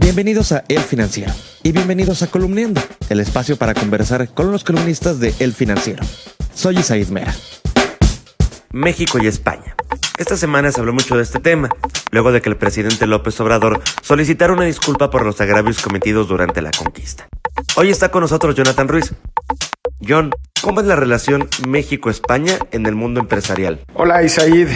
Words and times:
Bienvenidos 0.00 0.52
a 0.52 0.62
El 0.68 0.78
Financiero 0.78 1.32
y 1.64 1.72
bienvenidos 1.72 2.22
a 2.22 2.28
Columniendo, 2.28 2.80
el 3.08 3.18
espacio 3.18 3.56
para 3.56 3.74
conversar 3.74 4.28
con 4.32 4.52
los 4.52 4.62
columnistas 4.62 5.18
de 5.18 5.34
El 5.40 5.52
Financiero. 5.52 6.04
Soy 6.54 6.78
Isaid 6.78 7.08
Mera. 7.08 7.34
México 8.70 9.18
y 9.20 9.26
España. 9.26 9.74
Esta 10.16 10.36
semana 10.36 10.70
se 10.70 10.78
habló 10.78 10.92
mucho 10.92 11.16
de 11.16 11.24
este 11.24 11.40
tema, 11.40 11.68
luego 12.12 12.30
de 12.30 12.40
que 12.40 12.48
el 12.48 12.56
presidente 12.56 13.08
López 13.08 13.40
Obrador 13.40 13.82
solicitara 14.00 14.52
una 14.52 14.66
disculpa 14.66 15.10
por 15.10 15.26
los 15.26 15.40
agravios 15.40 15.82
cometidos 15.82 16.28
durante 16.28 16.62
la 16.62 16.70
conquista. 16.70 17.26
Hoy 17.76 17.90
está 17.90 18.12
con 18.12 18.20
nosotros 18.20 18.54
Jonathan 18.54 18.86
Ruiz. 18.86 19.12
John, 20.06 20.30
¿cómo 20.62 20.80
es 20.80 20.86
la 20.86 20.94
relación 20.94 21.48
México-España 21.66 22.56
en 22.70 22.86
el 22.86 22.94
mundo 22.94 23.18
empresarial? 23.18 23.80
Hola 23.94 24.22
Isaid. 24.22 24.68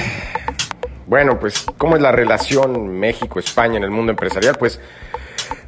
Bueno, 1.07 1.39
pues, 1.39 1.65
¿cómo 1.79 1.95
es 1.97 2.03
la 2.03 2.11
relación 2.11 2.99
México-España 2.99 3.77
en 3.77 3.85
el 3.85 3.91
mundo 3.91 4.11
empresarial? 4.13 4.57
Pues 4.59 4.81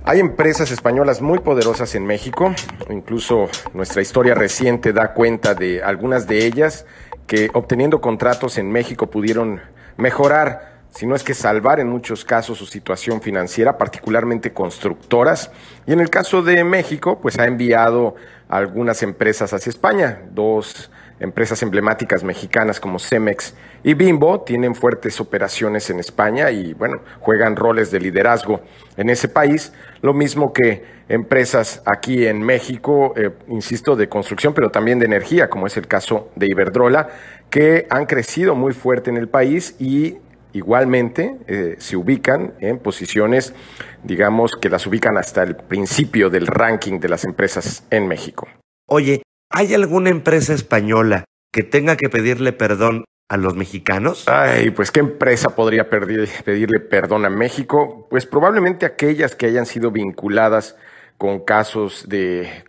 hay 0.05 0.21
empresas 0.21 0.71
españolas 0.71 1.23
muy 1.23 1.39
poderosas 1.39 1.95
en 1.95 2.05
México, 2.05 2.55
incluso 2.91 3.49
nuestra 3.73 4.03
historia 4.03 4.35
reciente 4.35 4.93
da 4.93 5.15
cuenta 5.15 5.55
de 5.55 5.83
algunas 5.83 6.27
de 6.27 6.45
ellas 6.45 6.85
que 7.27 7.49
obteniendo 7.55 8.03
contratos 8.03 8.59
en 8.59 8.71
México 8.71 9.09
pudieron 9.09 9.63
mejorar 9.97 10.75
si 10.91 11.07
no 11.07 11.17
es 11.17 11.25
que 11.25 11.35
salvar 11.35 11.81
en 11.81 11.89
muchos 11.89 12.25
casos 12.25 12.59
su 12.59 12.67
situación 12.67 13.21
financiera, 13.21 13.79
particularmente 13.79 14.53
constructoras. 14.53 15.51
Y 15.87 15.93
en 15.93 15.99
el 15.99 16.09
caso 16.09 16.41
de 16.43 16.63
México, 16.63 17.19
pues 17.21 17.37
ha 17.41 17.47
enviado 17.47 18.15
algunas 18.49 19.03
empresas 19.03 19.53
hacia 19.53 19.71
España. 19.71 20.21
Dos 20.31 20.93
empresas 21.21 21.63
emblemáticas 21.63 22.25
mexicanas 22.25 22.81
como 22.81 22.99
Cemex 22.99 23.55
y 23.83 23.95
Bimbo 23.95 24.43
tienen 24.43 24.75
fuertes 24.75 25.21
operaciones 25.21 25.91
en 25.91 26.01
España 26.01 26.51
y, 26.51 26.75
bueno, 26.75 26.97
juegan 27.21 27.57
roles 27.57 27.91
de 27.91 28.01
liderazgo 28.01 28.61
en 28.97 29.11
ese 29.11 29.29
país. 29.29 29.73
Lo 30.03 30.13
mismo 30.13 30.53
que 30.53 30.85
empresas 31.09 31.83
aquí 31.87 32.27
en 32.27 32.43
México, 32.43 33.15
eh, 33.17 33.31
insisto, 33.49 33.97
de 33.97 34.09
construcción, 34.09 34.55
pero 34.55 34.71
también 34.71 34.99
de 34.99 35.07
energía, 35.07 35.49
como 35.49 35.67
es 35.67 35.77
el 35.77 35.87
caso 35.87 36.31
de 36.37 36.47
Iberdrola, 36.47 37.09
que 37.51 37.87
han 37.91 38.07
crecido 38.07 38.55
muy 38.55 38.73
fuerte 38.73 39.11
en 39.11 39.17
el 39.17 39.29
país 39.29 39.77
y 39.79 40.19
igualmente 40.53 41.37
eh, 41.47 41.75
se 41.79 41.97
ubican 41.97 42.55
en 42.61 42.79
posiciones, 42.79 43.55
digamos, 44.03 44.53
que 44.61 44.69
las 44.69 44.87
ubican 44.87 45.19
hasta 45.19 45.43
el 45.43 45.57
principio 45.57 46.31
del 46.31 46.47
ranking 46.47 47.01
de 47.01 47.09
las 47.09 47.25
empresas 47.25 47.85
en 47.91 48.07
México. 48.07 48.49
Oye, 48.87 49.23
¿hay 49.55 49.73
alguna 49.73 50.11
empresa 50.11 50.53
española 50.53 51.25
que 51.53 51.63
tenga 51.63 51.97
que 51.97 52.09
pedirle 52.09 52.53
perdón 52.53 53.05
a 53.29 53.37
los 53.37 53.55
mexicanos? 53.55 54.25
Ay, 54.27 54.71
pues 54.71 54.91
qué 54.91 54.99
empresa 54.99 55.55
podría 55.55 55.89
pedirle 55.89 56.81
perdón 56.81 57.25
a 57.25 57.31
México? 57.31 58.09
Pues 58.11 58.27
probablemente 58.27 58.85
aquellas 58.85 59.37
que 59.37 59.47
hayan 59.47 59.65
sido 59.65 59.93
vinculadas 59.93 60.77
con 61.19 61.45
casos 61.45 62.09
de 62.09 62.65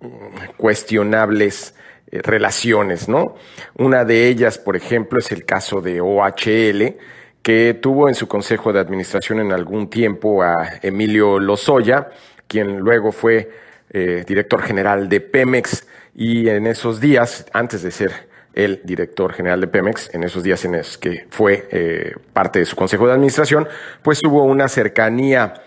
mm, 0.00 0.56
cuestionables 0.56 1.76
eh, 2.10 2.20
relaciones, 2.22 3.08
¿no? 3.08 3.36
Una 3.78 4.04
de 4.04 4.26
ellas, 4.26 4.58
por 4.58 4.76
ejemplo, 4.76 5.20
es 5.20 5.30
el 5.30 5.44
caso 5.44 5.80
de 5.80 6.00
OHL, 6.00 6.96
que 7.42 7.78
tuvo 7.80 8.08
en 8.08 8.16
su 8.16 8.26
consejo 8.26 8.72
de 8.72 8.80
administración 8.80 9.38
en 9.38 9.52
algún 9.52 9.88
tiempo 9.88 10.42
a 10.42 10.80
Emilio 10.82 11.38
Lozoya, 11.38 12.10
quien 12.48 12.78
luego 12.78 13.12
fue 13.12 13.48
eh, 13.90 14.24
director 14.26 14.62
general 14.62 15.08
de 15.08 15.20
Pemex 15.20 15.86
y 16.18 16.48
en 16.48 16.66
esos 16.66 16.98
días, 16.98 17.44
antes 17.52 17.82
de 17.82 17.90
ser 17.90 18.10
el 18.54 18.80
director 18.84 19.34
general 19.34 19.60
de 19.60 19.66
Pemex, 19.66 20.14
en 20.14 20.24
esos 20.24 20.42
días 20.42 20.64
en 20.64 20.72
los 20.72 20.96
que 20.96 21.26
fue 21.28 21.68
eh, 21.70 22.14
parte 22.32 22.58
de 22.58 22.64
su 22.64 22.74
consejo 22.74 23.06
de 23.06 23.12
administración, 23.12 23.68
pues 24.02 24.22
hubo 24.24 24.44
una 24.44 24.66
cercanía 24.68 25.62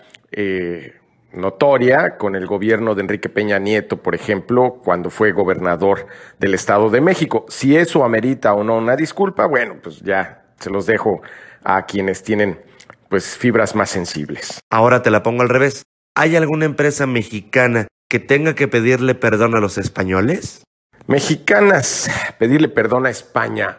notoria 1.32 2.16
con 2.16 2.34
el 2.34 2.46
gobierno 2.46 2.96
de 2.96 3.02
Enrique 3.02 3.28
Peña 3.28 3.60
Nieto, 3.60 3.98
por 3.98 4.16
ejemplo, 4.16 4.80
cuando 4.84 5.08
fue 5.10 5.30
gobernador 5.30 6.06
del 6.40 6.54
Estado 6.54 6.90
de 6.90 7.00
México. 7.00 7.46
Si 7.48 7.76
eso 7.76 8.04
amerita 8.04 8.52
o 8.54 8.64
no 8.64 8.76
una 8.78 8.96
disculpa, 8.96 9.46
bueno, 9.46 9.76
pues 9.80 10.00
ya 10.00 10.42
se 10.58 10.70
los 10.70 10.86
dejo 10.86 11.22
a 11.62 11.86
quienes 11.86 12.24
tienen 12.24 12.60
pues 13.08 13.36
fibras 13.36 13.76
más 13.76 13.90
sensibles. 13.90 14.60
Ahora 14.68 15.02
te 15.02 15.10
la 15.10 15.22
pongo 15.22 15.42
al 15.42 15.48
revés. 15.48 15.84
¿Hay 16.16 16.34
alguna 16.34 16.64
empresa 16.64 17.06
mexicana 17.06 17.86
que 18.10 18.18
tenga 18.18 18.56
que 18.56 18.66
pedirle 18.66 19.14
perdón 19.14 19.54
a 19.54 19.60
los 19.60 19.78
españoles? 19.78 20.64
Mexicanas, 21.06 22.10
pedirle 22.40 22.68
perdón 22.68 23.06
a 23.06 23.10
España. 23.10 23.78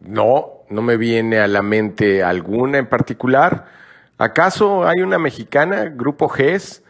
No, 0.00 0.64
no 0.68 0.82
me 0.82 0.96
viene 0.96 1.38
a 1.38 1.46
la 1.46 1.62
mente 1.62 2.24
alguna 2.24 2.78
en 2.78 2.88
particular. 2.88 3.66
¿Acaso 4.18 4.88
hay 4.88 5.02
una 5.02 5.20
mexicana, 5.20 5.84
Grupo 5.84 6.28
GES, 6.28 6.82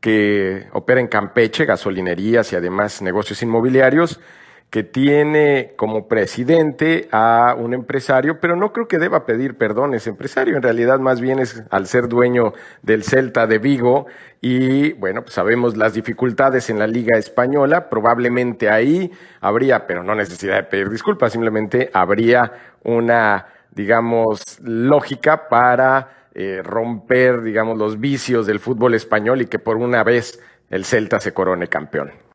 que 0.00 0.68
opera 0.72 1.00
en 1.00 1.08
Campeche, 1.08 1.64
gasolinerías 1.64 2.52
y 2.52 2.56
además 2.56 3.02
negocios 3.02 3.42
inmobiliarios, 3.42 4.20
que 4.70 4.82
tiene 4.82 5.72
como 5.76 6.08
presidente 6.08 7.08
a 7.10 7.54
un 7.58 7.72
empresario, 7.72 8.38
pero 8.38 8.54
no 8.54 8.72
creo 8.72 8.86
que 8.86 8.98
deba 8.98 9.24
pedir 9.24 9.56
perdón 9.56 9.94
ese 9.94 10.10
empresario, 10.10 10.56
en 10.56 10.62
realidad 10.62 10.98
más 10.98 11.20
bien 11.20 11.38
es 11.38 11.62
al 11.70 11.86
ser 11.86 12.08
dueño 12.08 12.52
del 12.82 13.02
Celta 13.02 13.46
de 13.46 13.58
Vigo. 13.58 14.06
Y 14.40 14.92
bueno, 14.92 15.22
pues 15.22 15.34
sabemos 15.34 15.76
las 15.76 15.94
dificultades 15.94 16.68
en 16.68 16.78
la 16.78 16.86
liga 16.86 17.16
española, 17.16 17.88
probablemente 17.88 18.68
ahí 18.68 19.10
habría, 19.40 19.86
pero 19.86 20.02
no 20.02 20.14
necesidad 20.14 20.56
de 20.56 20.64
pedir 20.64 20.90
disculpas, 20.90 21.32
simplemente 21.32 21.90
habría 21.94 22.52
una, 22.84 23.46
digamos, 23.70 24.60
lógica 24.62 25.48
para 25.48 26.28
eh, 26.34 26.60
romper, 26.62 27.40
digamos, 27.40 27.78
los 27.78 27.98
vicios 27.98 28.46
del 28.46 28.60
fútbol 28.60 28.94
español 28.94 29.40
y 29.40 29.46
que 29.46 29.58
por 29.58 29.76
una 29.76 30.04
vez 30.04 30.40
el 30.68 30.84
Celta 30.84 31.20
se 31.20 31.32
corone 31.32 31.68
campeón. 31.68 32.27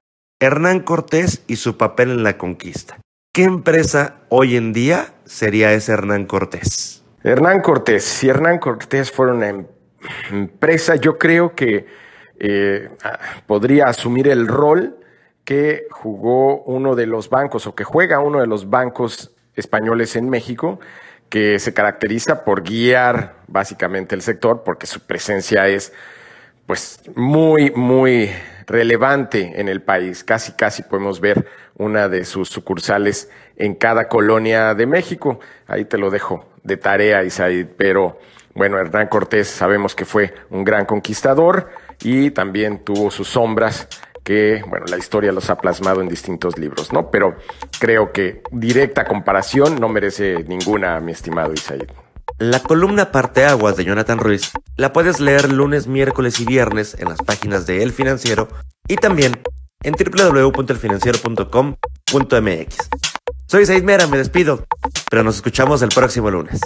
Hernán 0.43 0.81
Cortés 0.81 1.41
y 1.47 1.55
su 1.55 1.77
papel 1.77 2.11
en 2.11 2.23
la 2.23 2.37
conquista. 2.37 2.99
¿Qué 3.33 3.43
empresa 3.43 4.17
hoy 4.27 4.57
en 4.57 4.73
día 4.73 5.13
sería 5.23 5.71
ese 5.71 5.93
Hernán 5.93 6.25
Cortés? 6.25 7.01
Hernán 7.23 7.61
Cortés, 7.61 8.03
si 8.03 8.27
Hernán 8.27 8.59
Cortés 8.59 9.09
fuera 9.09 9.31
una 9.31 9.47
em-, 9.47 9.67
empresa, 10.31 10.97
yo 10.97 11.17
creo 11.17 11.55
que 11.55 11.87
eh, 12.39 12.89
podría 13.47 13.85
asumir 13.85 14.27
el 14.27 14.49
rol 14.49 14.97
que 15.45 15.85
jugó 15.89 16.61
uno 16.63 16.95
de 16.95 17.05
los 17.05 17.29
bancos 17.29 17.65
o 17.65 17.73
que 17.73 17.85
juega 17.85 18.19
uno 18.19 18.41
de 18.41 18.47
los 18.47 18.69
bancos 18.69 19.33
españoles 19.55 20.17
en 20.17 20.29
México, 20.29 20.81
que 21.29 21.57
se 21.57 21.73
caracteriza 21.73 22.43
por 22.43 22.63
guiar 22.63 23.37
básicamente 23.47 24.13
el 24.13 24.21
sector, 24.21 24.63
porque 24.65 24.87
su 24.87 24.99
presencia 24.99 25.69
es 25.69 25.93
pues 26.65 26.99
muy, 27.15 27.71
muy 27.71 28.29
relevante 28.65 29.59
en 29.59 29.69
el 29.69 29.81
país. 29.81 30.23
Casi, 30.23 30.53
casi 30.53 30.83
podemos 30.83 31.19
ver 31.19 31.45
una 31.75 32.07
de 32.09 32.25
sus 32.25 32.49
sucursales 32.49 33.29
en 33.57 33.75
cada 33.75 34.07
colonia 34.07 34.73
de 34.73 34.85
México. 34.85 35.39
Ahí 35.67 35.85
te 35.85 35.97
lo 35.97 36.09
dejo 36.09 36.45
de 36.63 36.77
tarea, 36.77 37.23
Isaid. 37.23 37.67
Pero 37.77 38.19
bueno, 38.53 38.77
Hernán 38.77 39.07
Cortés 39.07 39.47
sabemos 39.47 39.95
que 39.95 40.05
fue 40.05 40.33
un 40.49 40.63
gran 40.63 40.85
conquistador 40.85 41.69
y 42.01 42.31
también 42.31 42.83
tuvo 42.83 43.11
sus 43.11 43.29
sombras 43.29 43.87
que, 44.23 44.63
bueno, 44.67 44.85
la 44.87 44.97
historia 44.97 45.31
los 45.31 45.49
ha 45.49 45.57
plasmado 45.57 46.01
en 46.01 46.07
distintos 46.07 46.57
libros, 46.57 46.93
¿no? 46.93 47.11
Pero 47.11 47.35
creo 47.79 48.11
que 48.13 48.41
directa 48.51 49.05
comparación 49.05 49.79
no 49.79 49.89
merece 49.89 50.45
ninguna, 50.47 50.99
mi 51.01 51.11
estimado 51.11 51.53
Isaid. 51.53 51.89
La 52.39 52.59
columna 52.61 53.11
Parteaguas 53.11 53.75
de 53.75 53.85
Jonathan 53.85 54.17
Ruiz 54.17 54.51
la 54.77 54.93
puedes 54.93 55.19
leer 55.19 55.51
lunes, 55.51 55.87
miércoles 55.87 56.39
y 56.39 56.45
viernes 56.45 56.95
en 56.99 57.09
las 57.09 57.17
páginas 57.19 57.65
de 57.65 57.81
El 57.83 57.91
Financiero 57.91 58.47
y 58.87 58.95
también 58.95 59.41
en 59.83 59.93
www.elfinanciero.com.mx. 59.93 62.77
Soy 63.47 63.63
Isaid 63.63 63.83
Mera, 63.83 64.07
me 64.07 64.17
despido, 64.17 64.65
pero 65.09 65.23
nos 65.23 65.35
escuchamos 65.35 65.81
el 65.81 65.89
próximo 65.89 66.31
lunes. 66.31 66.61